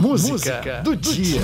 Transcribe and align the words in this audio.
Música 0.00 0.80
do 0.82 0.96
dia. 0.96 1.42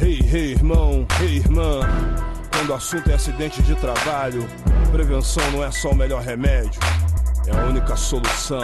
Hey, 0.00 0.20
hey, 0.20 0.52
irmão, 0.52 1.04
hey, 1.20 1.38
irmã. 1.38 1.80
Quando 2.52 2.70
o 2.70 2.74
assunto 2.74 3.10
é 3.10 3.14
acidente 3.14 3.60
de 3.64 3.74
trabalho, 3.74 4.48
prevenção 4.92 5.42
não 5.50 5.64
é 5.64 5.72
só 5.72 5.90
o 5.90 5.96
melhor 5.96 6.22
remédio, 6.22 6.80
é 7.48 7.50
a 7.50 7.64
única 7.66 7.96
solução. 7.96 8.62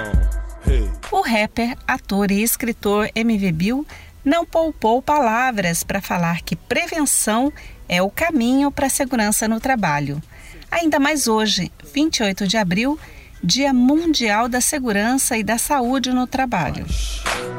Hey. 0.64 0.88
O 1.10 1.22
rapper, 1.22 1.76
ator 1.88 2.30
e 2.30 2.40
escritor 2.44 3.10
MV 3.16 3.50
Bill 3.50 3.86
não 4.24 4.46
poupou 4.46 5.02
palavras 5.02 5.82
para 5.82 6.00
falar 6.00 6.40
que 6.42 6.54
prevenção 6.54 7.52
é 7.88 8.00
o 8.00 8.08
caminho 8.08 8.70
para 8.70 8.86
a 8.86 8.90
segurança 8.90 9.48
no 9.48 9.58
trabalho. 9.58 10.22
Ainda 10.70 11.00
mais 11.00 11.26
hoje, 11.26 11.72
28 11.92 12.46
de 12.46 12.56
abril, 12.56 12.96
Dia 13.46 13.74
Mundial 13.74 14.48
da 14.48 14.58
Segurança 14.58 15.36
e 15.36 15.44
da 15.44 15.58
Saúde 15.58 16.10
no 16.10 16.26
Trabalho. 16.26 16.86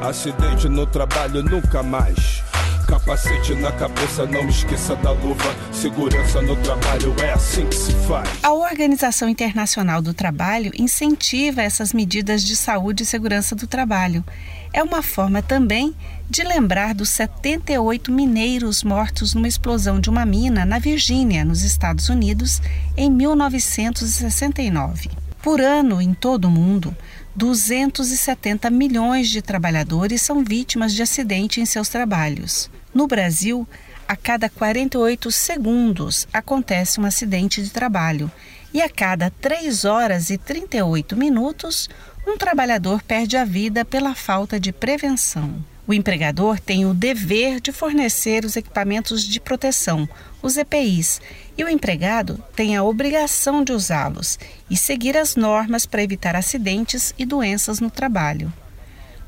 Acidente 0.02 0.68
no 0.68 0.84
trabalho 0.84 1.44
nunca 1.44 1.80
mais. 1.80 2.42
Capacete 2.88 3.54
na 3.54 3.70
cabeça, 3.70 4.26
não 4.26 4.48
esqueça 4.48 4.96
da 4.96 5.12
luva. 5.12 5.54
Segurança 5.72 6.42
no 6.42 6.56
trabalho 6.56 7.14
é 7.22 7.32
assim 7.32 7.68
que 7.68 7.76
se 7.76 7.92
faz. 8.08 8.28
A 8.42 8.52
Organização 8.52 9.28
Internacional 9.28 10.02
do 10.02 10.12
Trabalho 10.12 10.72
incentiva 10.76 11.62
essas 11.62 11.92
medidas 11.92 12.42
de 12.42 12.56
saúde 12.56 13.04
e 13.04 13.06
segurança 13.06 13.54
do 13.54 13.68
trabalho. 13.68 14.24
É 14.72 14.82
uma 14.82 15.04
forma 15.04 15.40
também 15.40 15.94
de 16.28 16.42
lembrar 16.42 16.96
dos 16.96 17.10
78 17.10 18.10
mineiros 18.10 18.82
mortos 18.82 19.34
numa 19.34 19.46
explosão 19.46 20.00
de 20.00 20.10
uma 20.10 20.26
mina 20.26 20.64
na 20.64 20.80
Virgínia, 20.80 21.44
nos 21.44 21.62
Estados 21.62 22.08
Unidos, 22.08 22.60
em 22.96 23.08
1969. 23.08 25.25
Por 25.46 25.60
ano, 25.60 26.02
em 26.02 26.12
todo 26.12 26.46
o 26.46 26.50
mundo, 26.50 26.92
270 27.36 28.68
milhões 28.68 29.28
de 29.28 29.40
trabalhadores 29.40 30.20
são 30.20 30.42
vítimas 30.42 30.92
de 30.92 31.02
acidente 31.02 31.60
em 31.60 31.64
seus 31.64 31.88
trabalhos. 31.88 32.68
No 32.92 33.06
Brasil, 33.06 33.64
a 34.08 34.16
cada 34.16 34.48
48 34.48 35.30
segundos 35.30 36.26
acontece 36.32 37.00
um 37.00 37.06
acidente 37.06 37.62
de 37.62 37.70
trabalho 37.70 38.28
e 38.74 38.82
a 38.82 38.88
cada 38.88 39.30
3 39.30 39.84
horas 39.84 40.30
e 40.30 40.36
38 40.36 41.16
minutos, 41.16 41.88
um 42.26 42.36
trabalhador 42.36 43.00
perde 43.00 43.36
a 43.36 43.44
vida 43.44 43.84
pela 43.84 44.16
falta 44.16 44.58
de 44.58 44.72
prevenção. 44.72 45.64
O 45.88 45.94
empregador 45.94 46.58
tem 46.58 46.84
o 46.84 46.92
dever 46.92 47.60
de 47.60 47.70
fornecer 47.70 48.44
os 48.44 48.56
equipamentos 48.56 49.22
de 49.24 49.38
proteção, 49.38 50.08
os 50.42 50.56
EPIs, 50.56 51.20
e 51.56 51.62
o 51.62 51.68
empregado 51.68 52.42
tem 52.56 52.76
a 52.76 52.82
obrigação 52.82 53.62
de 53.62 53.72
usá-los 53.72 54.36
e 54.68 54.76
seguir 54.76 55.16
as 55.16 55.36
normas 55.36 55.86
para 55.86 56.02
evitar 56.02 56.34
acidentes 56.34 57.14
e 57.16 57.24
doenças 57.24 57.78
no 57.78 57.88
trabalho. 57.88 58.52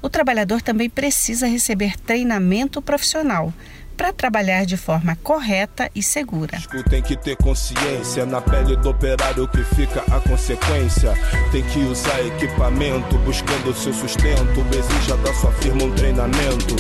O 0.03 0.09
trabalhador 0.09 0.61
também 0.61 0.91
precisa 0.91 1.47
receber 1.47 1.97
treinamento 1.97 2.83
profissional 2.83 3.53
para 3.99 4.13
trabalhar 4.13 4.65
de 4.65 4.77
forma 4.77 5.17
correta 5.17 5.91
e 5.93 6.05
segura. 6.05 6.57
Tem 6.89 7.03
que 7.03 7.17
ter 7.17 7.37
consciência 7.37 8.25
na 8.25 8.41
pele 8.41 8.77
do 8.77 8.91
operário 8.91 9.49
que 9.49 9.65
fica 9.75 10.03
a 10.03 10.21
consequência. 10.21 11.13
Tem 11.51 11.65
que 11.65 11.81
usar 11.81 12.25
equipamento 12.25 13.19
buscando 13.19 13.75
seu 13.75 13.93
sustento. 13.93 14.65
Exija 14.73 15.17
da 15.17 15.35
sua 15.35 15.53
firma 15.55 15.83
um 15.83 15.93
treinamento, 15.97 16.77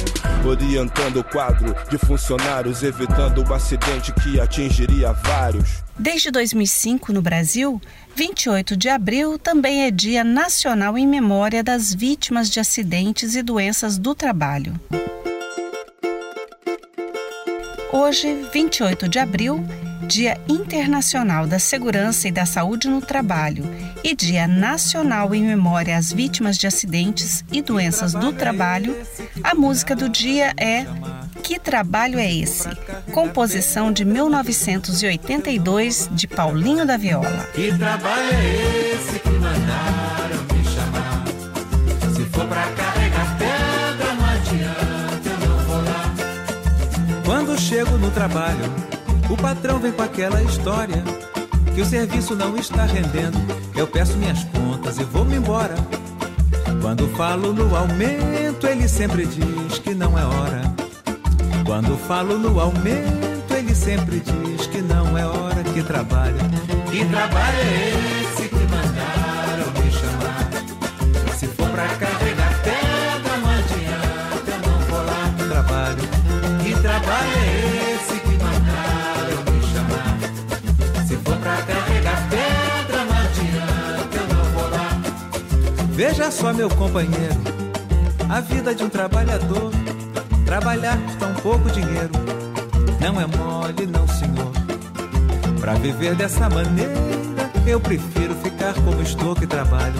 orientando 0.46 1.16
o 1.18 1.24
quadro 1.24 1.74
de 1.90 1.98
funcionários, 1.98 2.84
evitando 2.84 3.44
o 3.44 3.52
acidente 3.52 4.12
que 4.12 4.40
atingiria 4.40 5.12
vários. 5.12 5.82
Desde 5.98 6.30
2005, 6.30 7.12
no 7.12 7.20
Brasil, 7.20 7.82
28 8.14 8.76
de 8.76 8.88
abril 8.88 9.36
também 9.36 9.82
é 9.82 9.90
Dia 9.90 10.22
Nacional 10.22 10.96
em 10.96 11.08
Memória 11.08 11.64
das 11.64 11.92
Vítimas 11.92 12.48
de 12.48 12.60
Acidentes 12.60 13.34
e 13.34 13.42
Doenças 13.42 13.98
do 13.98 14.14
Trabalho. 14.14 14.78
Hoje, 18.00 18.46
28 18.52 19.08
de 19.08 19.18
abril, 19.18 19.66
Dia 20.06 20.40
Internacional 20.48 21.48
da 21.48 21.58
Segurança 21.58 22.28
e 22.28 22.30
da 22.30 22.46
Saúde 22.46 22.88
no 22.88 23.02
Trabalho 23.02 23.64
e 24.04 24.14
Dia 24.14 24.46
Nacional 24.46 25.34
em 25.34 25.42
Memória 25.42 25.96
às 25.96 26.12
Vítimas 26.12 26.56
de 26.56 26.68
Acidentes 26.68 27.44
e 27.50 27.60
Doenças 27.60 28.12
do 28.12 28.32
Trabalho, 28.32 28.96
a 29.42 29.52
música 29.52 29.96
do 29.96 30.08
dia 30.08 30.54
é 30.56 30.86
Que 31.42 31.58
Trabalho 31.58 32.20
é 32.20 32.32
Esse? 32.32 32.68
Composição 33.12 33.92
de 33.92 34.04
1982 34.04 36.08
de 36.12 36.28
Paulinho 36.28 36.86
da 36.86 36.96
Viola. 36.96 37.48
Que 37.52 37.76
trabalho 37.76 38.30
é 38.30 38.94
esse 38.94 39.18
que 39.18 39.28
chego 47.68 47.98
no 47.98 48.10
trabalho, 48.10 48.64
o 49.28 49.36
patrão 49.36 49.78
vem 49.78 49.92
com 49.92 50.00
aquela 50.00 50.42
história 50.42 51.04
que 51.74 51.82
o 51.82 51.84
serviço 51.84 52.34
não 52.34 52.56
está 52.56 52.86
rendendo. 52.86 53.38
Eu 53.76 53.86
peço 53.86 54.16
minhas 54.16 54.42
contas 54.44 54.98
e 54.98 55.04
vou-me 55.04 55.36
embora. 55.36 55.74
Quando 56.80 57.06
falo 57.08 57.52
no 57.52 57.76
aumento, 57.76 58.66
ele 58.66 58.88
sempre 58.88 59.26
diz 59.26 59.78
que 59.80 59.94
não 59.94 60.18
é 60.18 60.24
hora. 60.24 60.62
Quando 61.66 61.94
falo 62.08 62.38
no 62.38 62.58
aumento, 62.58 63.52
ele 63.54 63.74
sempre 63.74 64.20
diz 64.20 64.66
que 64.66 64.80
não 64.80 65.18
é 65.18 65.26
hora 65.26 65.62
que 65.62 65.82
trabalho. 65.82 66.38
Que 66.90 67.04
trabalho 67.04 67.58
é 67.58 68.22
esse 68.22 68.27
veja 85.98 86.30
só, 86.30 86.52
meu 86.52 86.70
companheiro, 86.70 87.40
a 88.28 88.40
vida 88.40 88.72
de 88.72 88.84
um 88.84 88.88
trabalhador. 88.88 89.72
Trabalhar 90.46 90.96
custa 90.96 91.26
um 91.26 91.34
pouco 91.34 91.68
dinheiro, 91.72 92.12
não 93.00 93.20
é 93.20 93.26
mole, 93.26 93.84
não, 93.84 94.06
senhor. 94.06 94.52
Pra 95.60 95.74
viver 95.74 96.14
dessa 96.14 96.48
maneira, 96.48 96.94
eu 97.66 97.80
prefiro 97.80 98.32
ficar 98.36 98.74
como 98.74 99.02
estou 99.02 99.34
que 99.34 99.44
trabalho. 99.44 99.94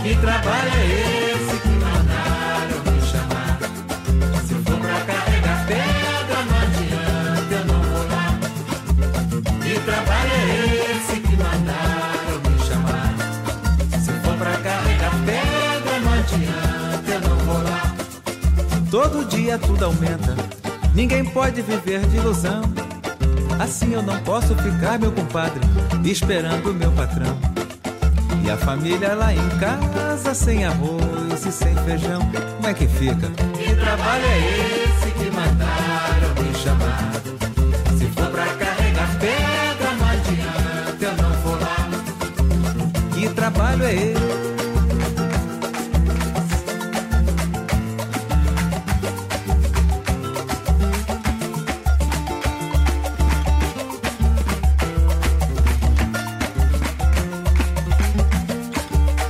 Que 0.00 0.14
trabalho 0.14 0.70
é 0.76 1.32
esse 1.32 1.56
que 1.60 1.68
mandaram 1.70 2.92
me 2.92 3.00
chamar? 3.02 3.58
Se 4.46 4.54
for 4.54 4.78
pra 4.78 5.00
carregar 5.12 5.66
pedra, 5.66 6.38
não 6.48 6.56
adianta, 6.62 7.52
eu 7.52 7.64
não 7.64 7.82
vou 7.82 8.06
lá. 8.12 8.38
Que 9.60 9.80
trabalho 9.80 10.30
é 10.30 10.50
esse 10.50 10.55
Todo 19.16 19.28
dia 19.28 19.56
tudo 19.56 19.82
aumenta, 19.86 20.36
ninguém 20.94 21.24
pode 21.24 21.62
viver 21.62 22.00
de 22.00 22.18
ilusão. 22.18 22.60
Assim 23.58 23.94
eu 23.94 24.02
não 24.02 24.20
posso 24.20 24.54
ficar, 24.56 24.98
meu 24.98 25.10
compadre, 25.10 25.62
esperando 26.04 26.70
o 26.70 26.74
meu 26.74 26.92
patrão. 26.92 27.34
E 28.44 28.50
a 28.50 28.58
família 28.58 29.14
lá 29.14 29.32
em 29.32 29.48
casa, 29.58 30.34
sem 30.34 30.66
arroz 30.66 31.46
e 31.46 31.50
sem 31.50 31.74
feijão, 31.76 32.20
como 32.56 32.68
é 32.68 32.74
que 32.74 32.86
fica? 32.86 33.30
Que 33.56 33.74
trabalho 33.74 34.26
é 34.26 34.84
esse 34.84 35.10
que 35.12 35.30
mandaram 35.30 36.34
me 36.42 36.54
chamar? 36.54 37.15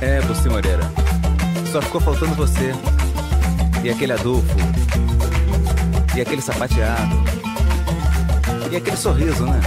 É, 0.01 0.21
você 0.21 0.47
Moreira. 0.47 0.83
Só 1.71 1.81
ficou 1.81 1.99
faltando 1.99 2.35
você. 2.35 2.73
E 3.83 3.89
aquele 3.89 4.13
Adolfo. 4.13 4.57
E 6.15 6.21
aquele 6.21 6.41
sapateado. 6.41 7.15
E 8.71 8.75
aquele 8.75 8.97
sorriso, 8.97 9.45
né? 9.45 9.59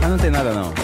Mas 0.00 0.10
não 0.10 0.18
tem 0.18 0.30
nada 0.30 0.52
não. 0.52 0.83